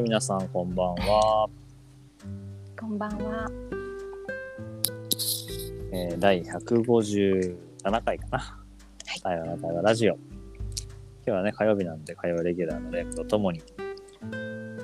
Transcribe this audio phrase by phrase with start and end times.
[0.00, 1.46] はい、皆さんこんばんは。
[2.80, 3.50] こんばんは。
[5.92, 7.54] えー、第157
[8.02, 8.38] 回かな。
[8.38, 8.56] は
[9.14, 10.14] い対話の対話ラジオ。
[10.14, 10.22] 今
[11.24, 13.60] 日はね、火曜日なんで、火曜レギュラーのレンとともに、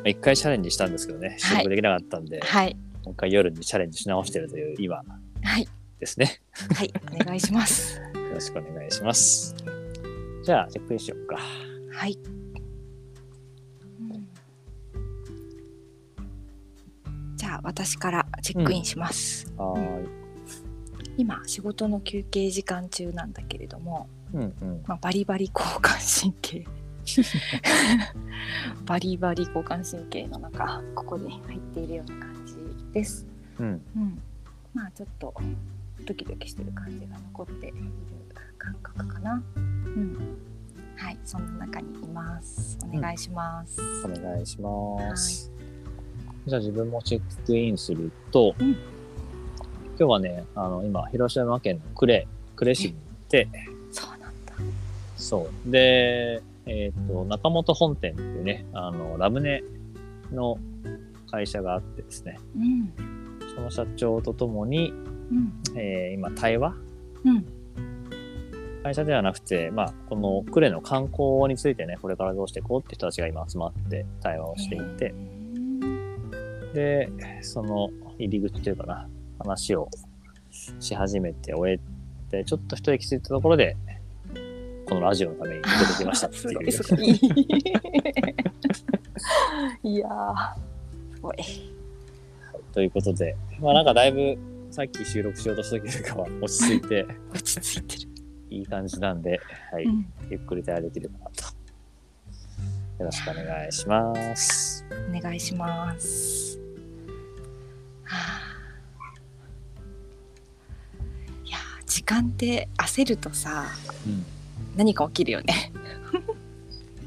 [0.04, 2.74] 一回チャレンジしたんですけどね、収録できなかったんで、はい。
[3.02, 5.66] もう一回夜にチャレンジし直してるという今はい。
[5.98, 6.42] ですね。
[6.76, 6.92] はい。
[7.18, 8.02] お願いします。
[8.12, 9.56] よろしくお願いします。
[10.44, 11.38] じゃあ、チェックインしようか。
[11.90, 12.18] はい。
[17.46, 19.46] じゃあ、私からチェックインします。
[19.56, 20.08] はーい。
[21.16, 24.82] 今、仕事の休憩時間中なんだけれども、うんうん。
[24.84, 26.66] まあ、バリバリ交感神経。
[28.84, 32.56] バリバリ交感神経の中、ここに入っているような感じ
[32.92, 33.24] です。
[33.60, 33.80] うん。
[33.94, 34.22] うん、
[34.74, 35.32] まあちょっと
[36.04, 37.76] ドキドキしてる感じが残っている
[38.58, 39.40] 感覚かな。
[39.54, 40.36] うん、
[40.96, 42.76] はい、そんな中にいます。
[42.82, 43.80] お願いします。
[44.04, 45.55] お願いします。
[46.46, 48.70] じゃあ自分もチェックインすると、うん。
[48.70, 48.78] 今
[49.96, 53.48] 日はね、あの、今、広島県の呉、呉市に行って、
[53.90, 54.52] そうなんだ。
[55.16, 55.70] そう。
[55.70, 59.64] で、えっ、と、中本本店っていうね、あの、ラムネ
[60.32, 60.58] の
[61.30, 62.92] 会社があってですね、うん、
[63.54, 64.90] その社長とともに、
[65.32, 66.74] うん、えー今、対話
[67.24, 67.44] うん、
[68.84, 75.12] 会社ではなくて、まあ、この呉の観光についてね、これからどうしていこうって人たちが今集まって対話をしていて、
[76.76, 77.10] で、
[77.40, 77.88] その
[78.18, 79.88] 入り口というかな、話を
[80.78, 81.80] し始めて終え
[82.30, 83.78] て、ちょっと一息ついたところで、
[84.86, 86.62] このラジオのために出てきましたっていう。
[86.68, 87.08] いすごい。
[89.82, 90.54] いやー、
[91.14, 91.36] すごい。
[92.74, 94.36] ということで、まあなんかだいぶ
[94.70, 98.10] さっき収録しようとした時よりかは落ち着いて落ち着いてる。
[98.50, 99.40] いい感じなんで、
[99.72, 101.42] はい、うん、ゆっくり対話できるかなと。
[102.98, 104.84] よろしくお願いします。
[105.08, 106.25] お願いします。
[112.06, 113.66] 間って焦るとさ、
[114.06, 114.24] うん。
[114.76, 115.72] 何か起きるよね。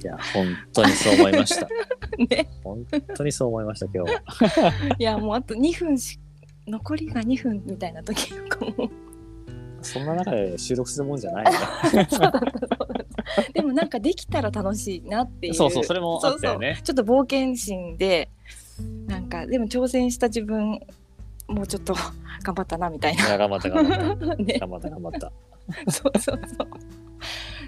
[0.02, 1.68] いや、本当にそう思いました。
[2.18, 2.50] ね。
[2.64, 4.22] 本当にそう思いました、今日は。
[5.00, 6.20] いやもうあと2分し
[6.68, 8.90] 残りが2分みたいな時とかも
[9.82, 11.46] そんな中で収録するもんじゃない
[13.54, 16.68] でもなんかできたら楽しいなっていうそうそう、それもあったよね。
[16.68, 18.30] そうそうちょっと冒険心で
[19.08, 20.80] なんかでも挑戦した自分
[21.50, 21.96] もうちょっと
[22.44, 24.06] 頑張ったなみたいいや頑張った、頑張った。
[24.06, 25.32] 頑張った、 頑張った。
[25.92, 26.68] そうそうそう。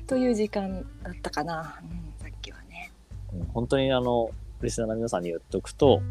[0.07, 2.91] という時間だったかな、うん、さっきはね、
[3.33, 4.31] うん本当にあの、
[4.61, 6.01] リスナーの皆さんに言っておくと、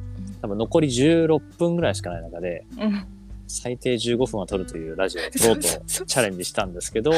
[0.43, 2.83] 多分残り16分ぐらいしかない中で、うん。
[2.83, 3.05] うん、
[3.47, 7.13] 最低15分は撮るというラジオを撮ろうとチャレンジしたんですけど、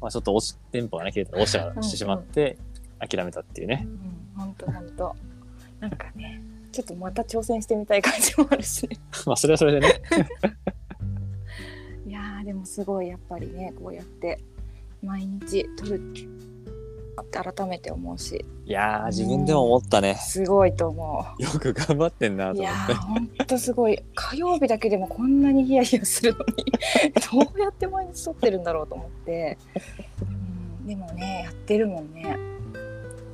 [0.00, 2.58] まあちょっと押し、テンポがね、切れたら押しがしてしまって、
[2.98, 3.86] 諦めたっていうね。
[4.36, 5.16] うん、ほんとほんと
[5.80, 6.40] なんかね
[6.72, 9.88] ちょっとまた挑戦してみたい感じもあるしね まあそれはそれでね。
[12.06, 14.38] いやーでもすごいやっぱりねこうやって
[15.02, 16.28] 毎日撮るって
[17.30, 20.16] 改めて思うしいやー、自分でも思ったね。
[20.16, 23.38] すごいと思よく頑張ってんなういやと思ってー。
[23.38, 26.64] ほんとすごい火曜日だけでもこんなにヒヤヒヤするのに
[27.44, 29.58] どうやって毎日撮ってるんだろうと思って、
[30.80, 32.36] うん、でもねやってるもんね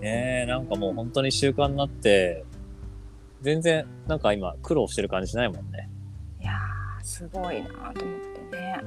[0.01, 2.45] ねえ、なんかもう本当に習慣になって、
[3.45, 5.91] 全然なんか今苦労してる感じしないもんね。
[6.41, 8.81] いやーすごいなと思ってね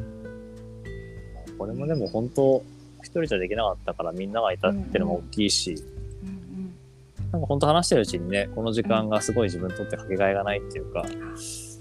[1.59, 2.63] これもでも本当、
[3.01, 5.75] 一人じゃできなかったからみんながいたってのも大きいし、
[6.23, 6.73] うん
[7.31, 11.13] なんか本当話してるうちにね、この時間がすごい自分にとってかけがえがないっていうか、うんあ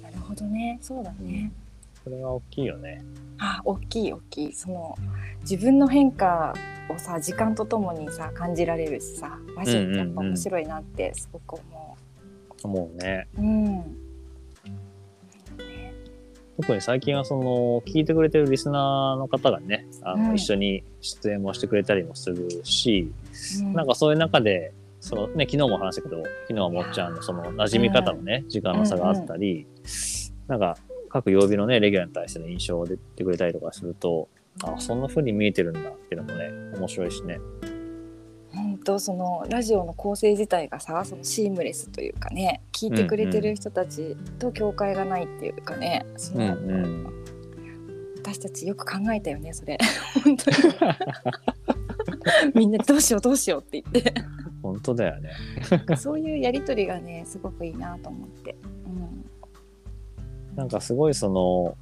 [0.02, 1.52] なるほどねそうだね、
[2.04, 3.02] それは大きいよね。
[3.38, 4.96] あ大きい大きいその
[5.42, 6.54] 自分の変化
[6.90, 11.86] をさ時間とともにさ感じられるしさラジオってやっぱ面白いなってすごく思思うね。
[11.86, 12.02] う。
[12.02, 12.05] うん。
[16.56, 20.34] 特に最近はその、聞いてくれてるリスナーの方がね、あの、うん。
[20.36, 23.12] 一緒に出演もしてくれたりもするし、
[23.60, 23.72] うん。
[23.74, 29.66] なんかそういう中で、そのね、昨日も話したけど、昨日はもっちゃんのその馴染み方のね、時間の差があったり、
[30.48, 30.78] なんか
[31.10, 34.28] 各曜日のね、レギュラーに対しての印象を出てくれたりとかすると、
[34.64, 37.38] あ、そんな風に見えてるんだっていうのもね、面白いしね。
[38.86, 46.06] 本当そのラジオの構成自体がさそのシームレスというかね聞いてくれてる人たちと境界がないっていうかね、
[46.36, 47.24] うんうん。
[48.18, 49.76] 私たちよく考えたよねそれ。
[50.22, 50.56] 本当に。
[52.54, 54.14] みんなどうしようどうしようって言って。
[54.62, 55.30] 本当だよね。
[55.96, 58.54] そういうやり取りがねすごくいいなと思って、
[60.54, 61.76] なんかすごいその、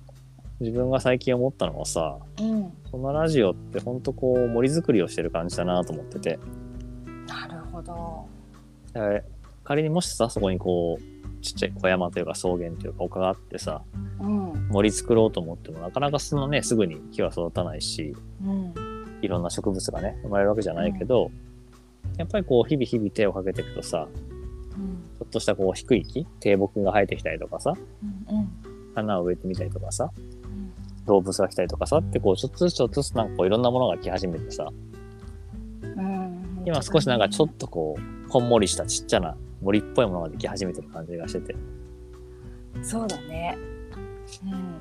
[0.60, 2.50] 自分が最近思ったのはさ、うん。
[2.50, 6.38] うん、このラジオってほんとこう森作りをしてる感じだなと思ってて、
[7.74, 8.26] ほど。
[8.94, 9.24] え
[9.64, 13.82] 仮にもしさ、そこにこう、ちっちゃい小山というか草原というか丘があってさ、
[14.20, 14.68] うん。
[14.68, 18.74] 森作ろうと思ってもなかなかそのね、すぐに木は育たないし、うん。
[19.22, 21.30] いろんな植物がね、生まれるわけじゃないけど、
[22.18, 24.06] やっぱりこう、日々日々手をかけていくとさ、
[24.76, 24.96] うん。
[25.18, 28.48] ちょっとしたこう、低い木、低木が生えてきたりとかさ、うん
[28.94, 31.04] 花を植えてみたりとかさ、うん。
[31.06, 34.93] 動物が来たりとかさって、こう、ちょっとずつちょっとずつなんかこう、いろんなものが来始めてさ、うん
[36.64, 41.54] 今少しなんかちょっとこう、こんもりしたちっちゃな森っぽいものができ始めてる感じがしてて。
[42.82, 43.56] そうだね。
[44.44, 44.50] うん。
[44.50, 44.80] 本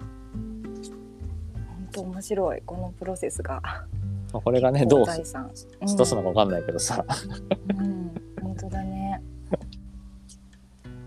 [1.91, 3.61] 当面白いこのプロセスが。
[4.33, 5.05] まあ、これがね、どう
[6.15, 7.05] のかわかんないけどさ、
[7.77, 9.21] うん、本当だね。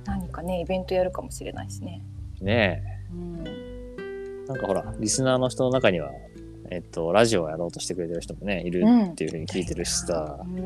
[0.05, 2.03] 何かねイベントやるかもしれないしね。
[2.41, 2.83] ね
[3.13, 3.45] うん。
[3.47, 6.11] え、なんかほら、リスナーの人の中には、
[6.71, 10.61] えっと、ラジオをやろうとしてくれてる人もね、いるっていうふうに聞いてるしさ、うん。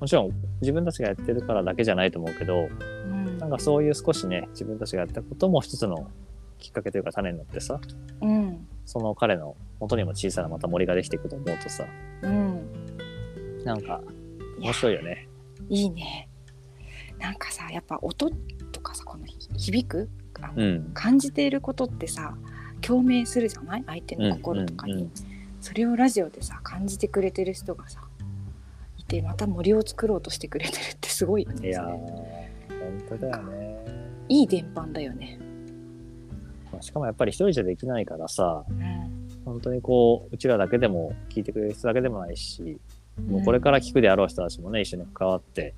[0.00, 0.30] もちろん
[0.60, 3.38] 自分たちがやってるからだけじゃないと思うけど、うん。
[3.38, 6.10] なんかそういう少しね、自分たちがやったことも一つの
[6.58, 7.80] きっかけというか種になってさ、
[8.20, 8.66] うん。
[8.84, 11.86] その彼の元にも小さなまた森ができていくと思うとさ、
[12.22, 12.62] うん。
[13.64, 14.00] なんか
[14.60, 15.28] 面白いよね。
[15.68, 16.28] いいね。
[17.18, 18.30] なんかさやっぱ音
[18.72, 19.26] とかさこの
[19.56, 20.08] 響く
[20.40, 20.90] あのうん。
[20.94, 22.36] 感じていることってさ
[22.80, 23.84] 共鳴するじゃない？
[23.86, 25.12] 相手の心とかに、うんうんうん。
[25.60, 28.00] それをラジオでさ感じてくれてる人がさ
[28.96, 32.48] いてまた森を作ろうとしてくれてるってすごいよねいや本
[33.08, 33.76] 当だよね。
[34.28, 35.38] いい伝播だよね、
[36.70, 42.78] まあしかもやっぱり一人じゃできないからさ、うん、本当にこう、うちらだけでも聞いてくれる人だけでもないし、
[43.26, 45.74] もうこれから聞くであろう人たちもね、一緒に関わって、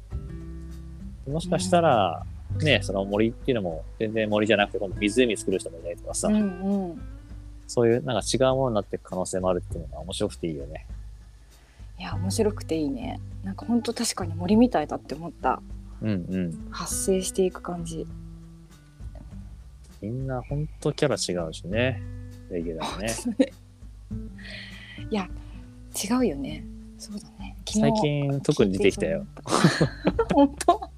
[1.29, 2.27] もしかしたら、
[2.59, 7.03] ね、その森っていうのも全然森じゃなくて、今度湖作る人もいたりとかさ、うんうん
[7.73, 10.89] そういうなんか違うものになっていく可能性もあるっていうのが面白くていいよね。
[12.01, 15.63] いや面白くていいねなんか本当確かに森みたいだって思った
[16.03, 16.69] うんうん。
[16.73, 18.09] 発生していく感じ
[20.01, 22.03] みんな本当キャラ違うしね。
[22.51, 23.53] レギュラーね。
[25.09, 25.29] いや
[25.95, 26.65] 違うよね
[26.99, 29.25] そうだね昨最日近特に出てきたよ。
[30.35, 30.90] 本当？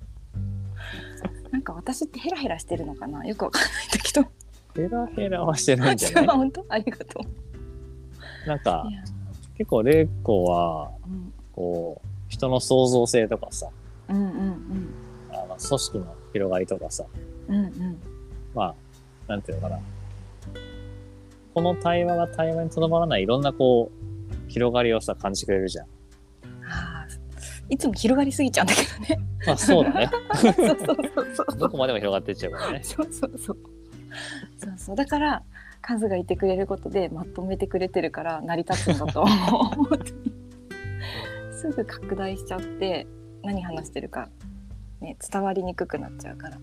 [1.62, 3.24] なんか私ってヘラヘラしてるのかな？
[3.24, 4.26] よくわかんないんだけど。
[4.74, 6.26] ヘラヘラはしてないんじゃない？
[6.36, 6.64] 本当？
[6.68, 7.20] ありがと
[8.44, 8.48] う。
[8.48, 8.84] なんか
[9.56, 11.32] 結構玲子は、うん。
[11.52, 13.68] こう、人の創造性とかさ、
[14.08, 14.94] うんうん
[15.30, 17.04] あの組織の広がりとかさ、
[17.48, 17.98] うんうんうん。
[18.54, 18.74] まあ、
[19.28, 19.78] なんていうのかな。
[21.54, 23.92] この対話が対話にとどまらないいろんなこ
[24.48, 25.86] う、広がりをさ、感じてくれるじゃん。
[27.72, 29.26] いつも広がりすぎちゃうんだけどね。
[29.46, 30.10] まあそうだね。
[30.34, 31.58] そうそうそうそう。
[31.58, 32.80] どこまでも広がっていっちゃうからね。
[32.82, 33.58] そうそうそう。
[34.58, 34.96] そうそう。
[34.96, 35.42] だから
[35.80, 39.98] 数がいてくれることでまとめてくれてるから成り立つんだと思う。
[41.56, 43.06] すぐ拡大しちゃって
[43.42, 44.28] 何話してるか、
[45.00, 46.58] ね、伝わりにくくなっちゃうから。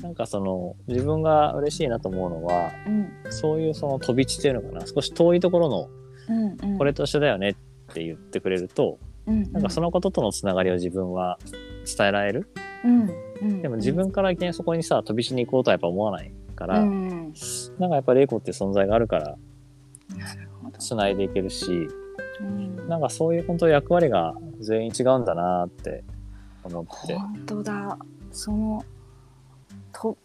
[0.00, 3.12] なんかその、自分が嬉しいなと思うのは、うん。
[3.30, 5.88] そういうその飛び地っていうのかな、少し遠いところの、
[6.28, 7.54] うんうん、これと一緒だよねっ
[7.92, 8.98] て言ってくれると、
[9.30, 11.38] うんうん、なんかそのこととのつながりを自分は
[11.96, 12.48] 伝えられる？
[12.84, 13.10] うん
[13.42, 17.32] うん、でも自分からいきなりそこにさ、飛び地に行こうとはやっぱ思わないから、うん、
[17.78, 19.36] なんかやっぱり玲子って存在があるから、
[20.16, 21.88] なるほど、繋いでいけるし、
[22.40, 26.04] うん、なんかそういう本当役割が全員違うんだなって
[26.64, 27.14] 思って。
[27.14, 27.98] 本当だ。
[28.32, 28.84] その
[29.92, 30.16] と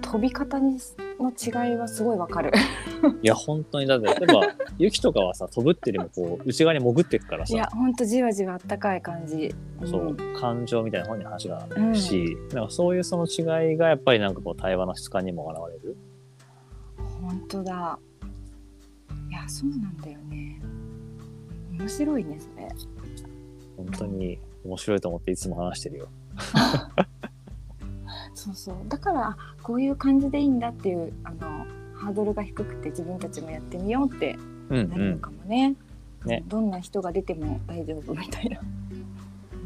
[0.00, 0.78] 飛び方に
[1.22, 2.50] の違いはすごいわかる。
[3.22, 9.54] いや、本当に、だって、例えば、雪とかはさ、飛ぶってよりも、こう、内側に潜っていくからいやさ、本当じわじわあったかい感じ。
[9.84, 15.96] そう、ん感情みたいな本に話があるし、なんかそういうその違いが、やっぱりなんかこう、対話の質感にも現れる。
[17.20, 17.98] 本当だ。
[19.28, 20.60] いやそうなんだよね。
[21.78, 22.68] 面白いねそれ。
[23.76, 26.08] 本当に面白いと思っていつも話してるよ。
[28.40, 34.38] そうそうだからあこういう感じでいいんだっていうあのハードルが低くて自分たちもやってみようって
[34.70, 34.88] うんうん。
[34.88, 35.74] なるのかもね。
[36.24, 38.60] ねどんな人が出ても大丈夫みたいな。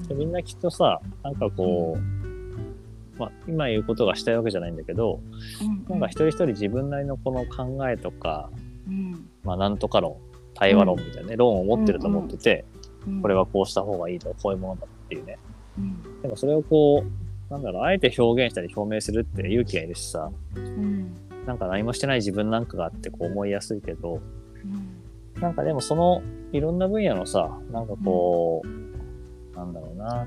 [0.08, 5.20] でみんなきっとさ、なんかこう、まあ、今言うことがしたいわけじゃないんだけど、
[5.62, 8.50] うんなんか一人一人自分なりのこの考えとか、
[8.88, 10.16] うんまあ、なんとか論、
[10.54, 12.74] 対話論みたいなね、論を持ってると思ってて、うん
[13.20, 15.38] これはこうした方がいいと、こういうものだっていうね。
[15.78, 21.12] うんでもそれをこう、なんだろう、あえて表現したり表明するって勇気がいるしさ、うん。
[21.46, 24.20] なんか何もしてない自分なんかがあってこう思いやすいけど、
[24.64, 25.40] うん。
[25.40, 26.22] なんかでもその
[26.52, 30.26] いろんな分野のさ、なんかこう、なんだろうな、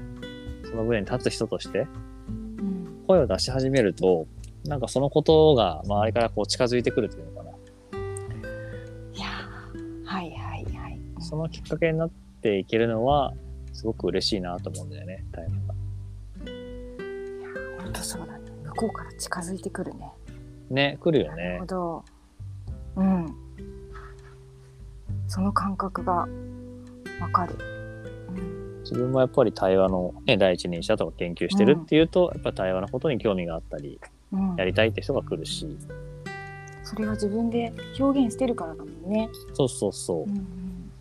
[0.63, 1.88] その分野に立つ人として
[2.29, 3.03] うん。
[3.07, 4.27] 声を出し始めると、
[4.65, 7.51] なんかそのことが周りからこう近づいてくるというのかな。
[7.51, 11.00] いやーはいはいはい。
[11.19, 12.09] そのきっかけになっ
[12.41, 13.33] ていけるのは、
[13.74, 15.76] すごく嬉しいなと思うんだよね、タイムが。
[17.91, 20.12] 当そうだね向こうから近づいてくるね。
[20.70, 21.65] ね、来るよなるねほ。
[21.65, 22.06] ど。
[22.98, 23.36] うん。
[25.27, 26.27] その感覚が
[27.22, 27.56] わかる、
[28.29, 34.00] うん、自分もやっぱり対話の、ね、第一人者とか研究してるっていうと、やっぱ対話のことに興味があったり、
[34.32, 34.56] うん。
[34.56, 35.67] やりたいって人が来るし、
[36.84, 40.24] それは自分で表現してるからだもんね、そうそうそう。
[40.24, 40.25] う。
[40.27, 40.91] んうん、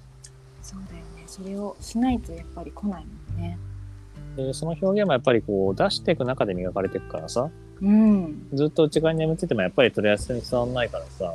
[0.62, 1.24] そうだよね。
[1.26, 3.15] それをしないとやっぱり来ないもんね
[4.36, 7.50] で、その表現もやっぱりこう出していく中で磨かれていくからさ、
[7.80, 8.48] うん。
[8.52, 11.34] ずっと内側に眠っててもやっぱり取り扱いに伝わんないからさ、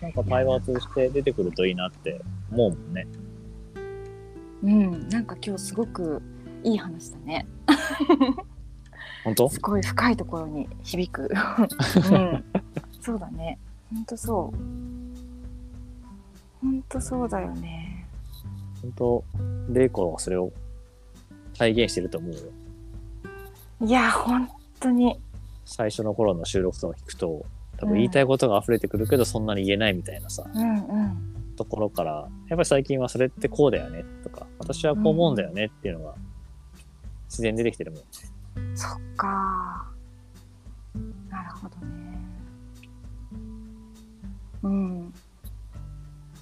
[0.00, 2.20] なんか対話を通じて出てくるといいなって
[2.52, 3.06] 思うもんね。
[4.62, 5.08] うん。
[5.08, 6.22] なんか今日すごく
[6.62, 7.46] いい話だね。
[9.24, 9.48] 本当？
[9.48, 11.30] すごい深いところに響く、
[12.10, 12.44] うん、
[13.00, 13.58] そうだね。
[13.90, 14.58] ほんとそう。
[16.60, 18.06] ほんとそうだよね。
[18.82, 19.24] 本当
[19.70, 20.52] レイコはそれを
[21.56, 22.40] 体現してると思うよ。
[23.80, 24.48] いや本
[24.80, 25.18] 当に。
[25.64, 27.46] 最初の頃の収録とか聞くと、
[27.78, 31.54] 多分言いたいことが溢れてくるけど、そんなに言えないみたいなさ、うんうん。
[31.56, 36.14] ところから、やっぱり最近はそれってこうだよねとか、私はこう思うんだよねっていうのが
[37.28, 38.06] 自然に出てきてるもんね。
[38.74, 39.90] そっか。
[41.30, 42.18] なるほどね。
[44.62, 45.14] うん。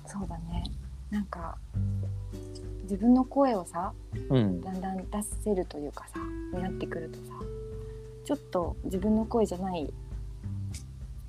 [0.06, 0.64] そうだね。
[1.10, 1.56] なんか
[2.92, 3.94] 自分の声をさ
[4.28, 4.60] うん。
[4.60, 5.04] だんだん出
[5.42, 6.20] せるというかさ
[6.54, 7.32] になってくるとさ
[8.24, 9.90] ちょっと自分の声じゃない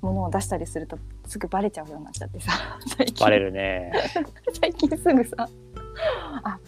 [0.02, 2.52] ものを出したりするとすぐバレちゃうようになっちゃってさ
[2.98, 3.92] 最近バレるね。
[4.60, 5.48] 最近すぐさ
[6.42, 6.58] あ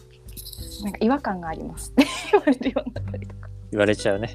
[0.83, 4.31] なんか違和感がありますって 言われるようになったりとか言われちゃうね。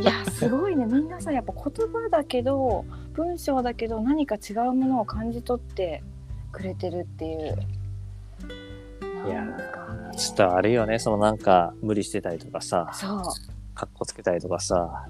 [0.00, 6.04] いやすごいねみんなさやっぱ言葉だけど文章だけど何か違うものを感じ取って
[6.52, 7.58] くれてるっていう
[9.26, 9.44] いや
[10.20, 10.98] ちょっとあるよね。
[10.98, 13.22] そのなんか無理してたりとかさ、そう
[13.74, 15.06] かっこつけたりとかさ、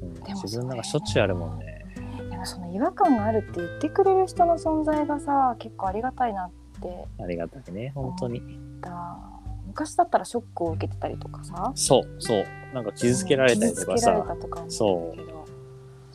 [0.00, 1.84] うんでも自分なんかしょっちゅうあるもんね。
[2.30, 7.92] でもその違和感があるって言ってくれる人の存在がさ結構ありがたいなってありがたいね。
[7.94, 8.40] 本当に。
[8.80, 9.18] だ
[9.66, 12.44] 昔だったらショックを受けてたりとかさそう、そう。
[12.72, 15.20] なんか傷つけられたりとか傷つけられさ、たとか思そう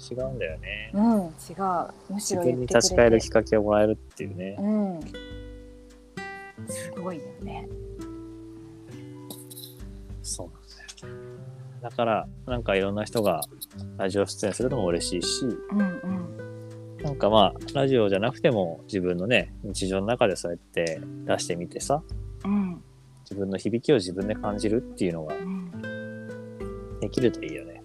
[0.01, 0.91] 違うんだよね。
[0.95, 1.31] うん違う
[2.09, 4.55] むし自分にろ言ってくれて立ち返るきっかけをもらえるっていうね。
[4.59, 4.99] うん
[6.67, 7.67] すごいよね
[10.21, 11.31] そうなんだよ。
[11.81, 13.41] だから、なんかいろんな人が
[13.97, 16.37] ラジオ出演するのも嬉しいし、うんうん。
[17.03, 22.03] なんかまあ、ラジオじゃなくても自分のね、日常の中でそうやって出してみてさ、
[22.45, 22.83] うん。
[23.23, 26.99] 自分の響きを自分で感じるっていうのがうん。
[26.99, 27.81] できるといいよね。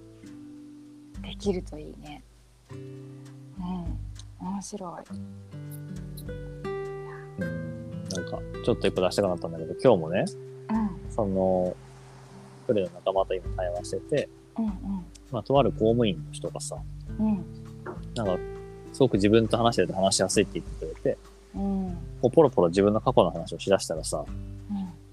[1.23, 2.23] できるといいね。
[2.71, 4.47] うん。
[4.47, 5.02] 面白い。
[6.28, 8.07] うん。
[8.11, 10.25] なんか、ちょっと一個出したくなったんだけど、今日もね、
[10.69, 11.11] うん。
[11.11, 11.75] その、
[12.67, 14.67] プレの仲間と今対話してて、うん
[15.31, 16.77] まあ、とある公務員の人がさ、
[17.19, 17.27] うん。
[17.27, 17.45] うん
[18.15, 18.39] なんか、
[18.93, 21.19] すごく自分と話してると話しやすいって言ってくれて、
[21.55, 21.99] うん。
[22.21, 24.25] こうポロポロ自分の過去の話をしだしたらさ、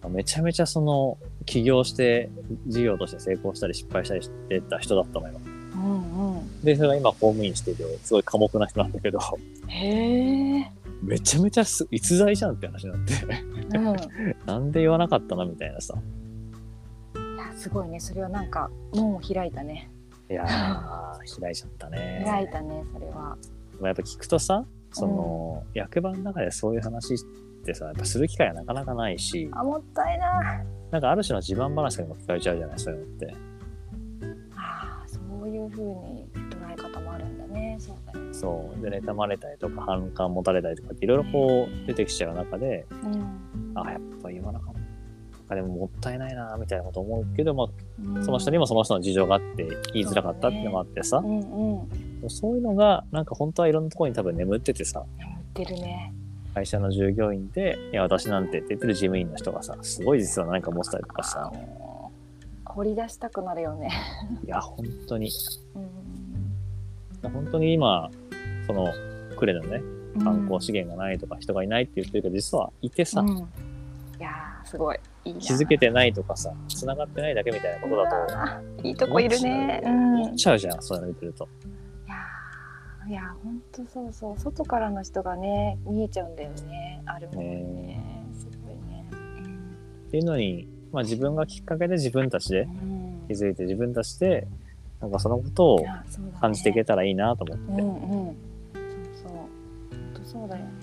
[0.10, 2.30] めちゃめちゃその、起業して、
[2.68, 5.40] 事業として成功したり失敗したりしてた人だったのよ。
[5.76, 6.62] うんうん。
[6.62, 9.20] で、それが今公務員してて、すごい寡黙な人なんだけど、
[9.68, 10.72] へえ。
[11.02, 14.36] めちゃめちゃす逸材じゃんって話になって、うん。
[14.46, 15.96] なんで言わなかったのみたいなさ。
[17.64, 19.90] すごいねそれはなんか門を開いたね
[20.30, 20.48] いやー、
[21.40, 22.24] 開いちゃったね。
[22.26, 23.38] 開いたねそれは
[23.82, 27.18] やっぱ聞くとさ、その、役場の中でそういう話っ
[27.66, 33.34] てさ、やっぱする機会はなかなかないし、あもったいななんかある種の自慢話にも聞かれちゃうじゃない、そういうのって。
[34.56, 38.82] あーそういう風に捉え方もあるんだねそうだねそう。
[38.82, 44.93] で、妬まれたりとか、反感持たれたりとかっていろいろこう出てきちゃう中で、うんあ、やっぱ言わなかった。
[45.48, 47.68] かでももったいないな、みたいなこと思うけど、まあ、
[48.16, 48.26] うん。
[48.26, 51.90] その人にもその人の事情があって言いづらかったっていうのもあってさ、うんうん
[52.30, 56.14] そういうのが、なんか本当はいろんなところに多分眠っててさ、眠ってるね。
[56.54, 62.12] 会社の従業員で、いや、私なんてって言ってる事務員の人がさ、すごい実は何か持ってたりとかあさ、の
[62.64, 63.90] 掘り出したくなるよね。
[64.46, 65.30] いや、本当に、
[67.24, 67.32] うん。
[67.32, 68.10] 本当に今、
[68.68, 68.88] その、
[69.38, 69.82] クレのね、
[70.24, 73.48] 観光資源がないとか人がいないって言ってるけど、実はいてさ、うん
[74.20, 75.00] いやーすごい。
[75.26, 75.40] いいな。
[75.40, 79.82] 気づけてないとかさ、繋がってないだけみたいなことだと、いいとこいるね。
[79.84, 80.14] うん。
[80.22, 81.48] 思っちゃうじゃん、そういうの見てると。
[82.06, 84.40] いやーいや本当そうそう。
[84.40, 87.02] 外からの人がね見えちゃうんだよね。
[87.06, 88.02] あるもんね。
[88.38, 89.06] すごいね。
[90.08, 93.24] っていうのに、まあ自分がきっかけで自分たちでうん。
[93.28, 94.48] 気づいて自分たちで、
[95.02, 95.86] なんかそのことを
[96.40, 97.82] 感じていけたらいいなと思って。
[97.82, 98.36] うんうん。
[99.16, 99.32] そうそう。
[99.32, 99.44] 本
[100.14, 100.72] 当そうだよね。
[100.82, 100.83] う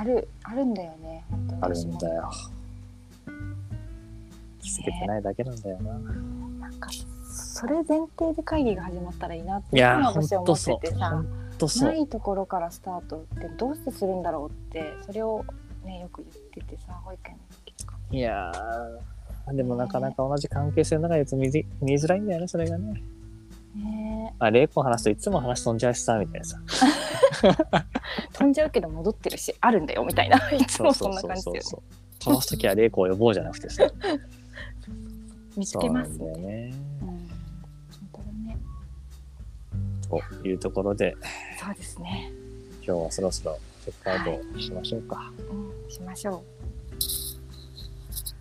[0.00, 2.30] あるあるんだよね本当にあるんだよ。
[4.60, 5.92] 気気づけてないだけなんだよな。
[5.92, 6.88] なんか
[7.30, 10.78] それ前提で会議が始まったらいいなっていやー、今私は思って。
[10.78, 11.22] てさ。
[11.84, 15.44] ないうところからスタートってどうしてするんだろうってそれを
[15.84, 21.26] ねよく言っててさ保育園の時とかいやー、でもなかなか同じ関係性の中で
[21.82, 23.02] 見づらいんだよね、それがね。
[23.76, 24.34] ね。
[24.38, 26.58] あ、玲子話すといつも話飛んじゃうしさ、みたいなさ。
[28.32, 30.38] 飛んじゃうけど戻ってるしあるんだよみたいな。
[30.50, 32.18] いつもそんな感じだよねう。
[32.18, 33.84] 飛ばすときは玲子を呼ぼうじゃなくてさ。
[35.56, 36.18] 見つけますん。
[36.18, 36.74] だよね。
[37.02, 38.56] うんね。
[40.08, 41.16] というところで、
[41.58, 42.30] そうですね。
[42.84, 45.32] 今日はそろそろチェックアウトしましょうか。
[45.50, 46.42] うんしましょ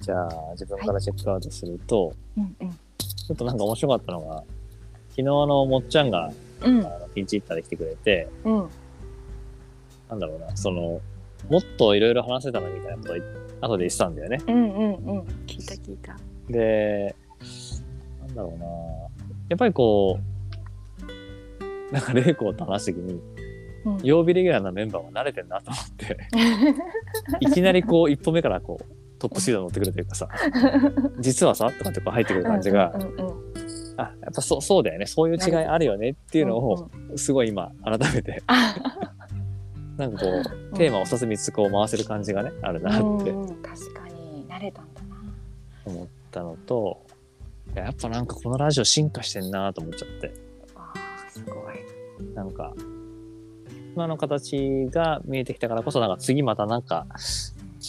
[0.01, 2.71] じゃあ、自分からチェックアウトすると、ううんうん。
[2.71, 4.43] ちょっとなんか面白かったのが、
[5.19, 6.79] 昨日あの、もっちゃんが、うん。
[6.79, 8.69] あのピンチヒッターで来てくれて、うん。
[10.09, 11.01] なんだろうな、その、
[11.49, 13.15] もっといろいろ話せたのにみたいなことを
[13.61, 14.41] 後で言ってたんだよね。
[14.47, 15.21] うんうんうん。
[15.45, 16.15] 聞いた聞いた。
[16.49, 17.15] で、
[18.27, 18.65] なんだろうな、
[19.49, 20.19] やっぱりこ
[21.89, 23.21] う、なんか玲子と話すときに、
[23.85, 23.97] うん。
[24.03, 26.17] 曜日レギュラーなメンバーは慣れてんなと思って、
[27.41, 28.85] いきなりこう、一歩目からこう、
[29.19, 30.29] トップシードに乗ってくるというかさ、
[31.19, 33.38] 実はさ、とかってこう入ってくる感じが、うんうんうん
[33.99, 38.41] あ、やっぱそうそうだよね、そういう違いあるよねっていうのを、すごい今、改めて、
[39.97, 40.27] なんかこ
[40.73, 43.31] う、テーマを2つ3つこう回せる感じがね、あるなって。
[43.61, 45.17] 確かに慣れたんだな。
[45.85, 47.05] 思ったのと、
[47.73, 50.33] いややっぱなんかこのラジオ進化してんなと思っちゃって、
[50.75, 52.33] あーすごい。
[52.33, 52.73] なんか、
[53.95, 57.05] 今の形が見えてきたからこそ、なんか次またなんか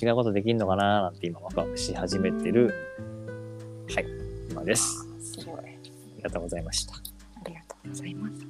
[0.02, 2.74] 違うことできんのかななんて今ワクワクし始めてる。
[4.50, 5.09] 今です。
[6.20, 6.94] ありがとうございました。
[6.94, 6.98] あ
[7.48, 8.46] りがとうございます。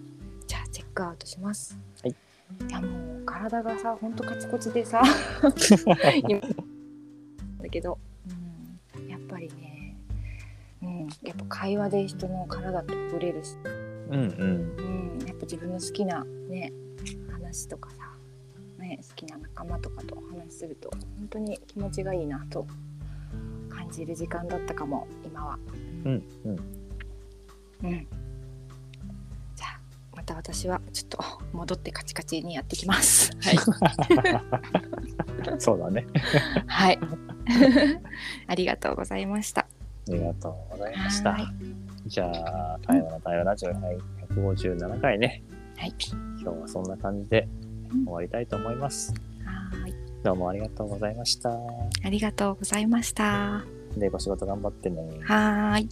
[0.49, 1.79] じゃあチェックアウトします。
[2.03, 2.11] はい。
[2.11, 2.89] いやも
[3.21, 5.01] う体がさ、本当カチコチでさ、
[6.29, 6.41] 今
[7.63, 7.97] だけど、
[8.97, 9.97] うん、やっぱりね、
[10.83, 15.15] うん、やっぱ会話で人の体ってほぐれるし、うんうん。
[15.15, 16.73] うん、やっぱ自分の好きなね
[17.31, 17.97] 話とかさ、
[18.79, 22.67] ね好きな仲間とかとお話しすると本当に気持ちがいいなと
[23.69, 25.59] 感じる時間だったかも今は。
[26.05, 26.80] うんうん。
[27.83, 28.07] うん。
[29.57, 29.81] じゃあ
[30.15, 31.19] また私はちょっと
[31.53, 33.31] 戻ってカチカチにやってきます。
[33.41, 33.59] はい。
[35.59, 36.07] そうだね。
[36.67, 36.99] はい。
[38.47, 39.63] ありがとうございました。
[39.63, 41.47] ありがとうございましたはい。
[42.07, 45.43] じゃあ、対話の対話ラジオ157回ね。
[45.77, 45.95] はい。
[46.41, 47.49] 今日はそんな感じで
[48.05, 49.15] 終わりたいと思います。
[49.45, 49.95] はい。
[50.23, 51.51] どうもありがとうございました。
[51.51, 53.65] ありがとうございました。
[53.97, 55.03] で、ご仕事頑張ってね。
[55.23, 55.89] はーい。